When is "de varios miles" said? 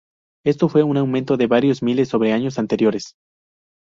1.37-2.09